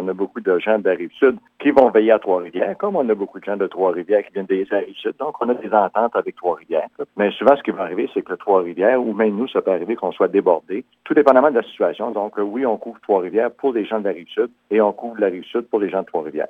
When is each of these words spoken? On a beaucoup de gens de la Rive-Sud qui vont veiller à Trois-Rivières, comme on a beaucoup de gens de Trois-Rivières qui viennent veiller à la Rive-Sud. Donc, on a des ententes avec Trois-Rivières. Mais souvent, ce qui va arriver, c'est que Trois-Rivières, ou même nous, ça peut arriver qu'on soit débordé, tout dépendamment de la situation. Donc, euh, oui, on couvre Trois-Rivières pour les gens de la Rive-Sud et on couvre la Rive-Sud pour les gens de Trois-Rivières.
On 0.00 0.06
a 0.06 0.12
beaucoup 0.12 0.40
de 0.40 0.58
gens 0.58 0.78
de 0.78 0.88
la 0.88 0.94
Rive-Sud 0.94 1.38
qui 1.58 1.70
vont 1.72 1.90
veiller 1.90 2.12
à 2.12 2.18
Trois-Rivières, 2.20 2.76
comme 2.78 2.94
on 2.94 3.08
a 3.08 3.14
beaucoup 3.14 3.40
de 3.40 3.44
gens 3.44 3.56
de 3.56 3.66
Trois-Rivières 3.66 4.24
qui 4.24 4.32
viennent 4.32 4.46
veiller 4.46 4.66
à 4.70 4.76
la 4.76 4.80
Rive-Sud. 4.80 5.14
Donc, 5.18 5.34
on 5.40 5.48
a 5.48 5.54
des 5.54 5.72
ententes 5.72 6.14
avec 6.14 6.36
Trois-Rivières. 6.36 6.88
Mais 7.16 7.30
souvent, 7.32 7.56
ce 7.56 7.62
qui 7.62 7.72
va 7.72 7.82
arriver, 7.82 8.08
c'est 8.14 8.22
que 8.22 8.34
Trois-Rivières, 8.34 9.02
ou 9.02 9.12
même 9.12 9.34
nous, 9.34 9.48
ça 9.48 9.60
peut 9.60 9.72
arriver 9.72 9.96
qu'on 9.96 10.12
soit 10.12 10.28
débordé, 10.28 10.84
tout 11.04 11.14
dépendamment 11.14 11.50
de 11.50 11.56
la 11.56 11.62
situation. 11.62 12.12
Donc, 12.12 12.38
euh, 12.38 12.42
oui, 12.42 12.64
on 12.64 12.76
couvre 12.76 13.00
Trois-Rivières 13.00 13.50
pour 13.50 13.72
les 13.72 13.84
gens 13.84 13.98
de 13.98 14.04
la 14.04 14.12
Rive-Sud 14.12 14.50
et 14.70 14.80
on 14.80 14.92
couvre 14.92 15.18
la 15.18 15.28
Rive-Sud 15.28 15.62
pour 15.62 15.80
les 15.80 15.90
gens 15.90 16.02
de 16.02 16.06
Trois-Rivières. 16.06 16.48